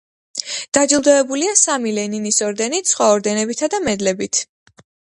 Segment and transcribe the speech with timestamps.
[0.77, 4.47] დაჯილდოებულია სამი ლენინის ორდენით, სხვა ორდენებითა და მედლებით.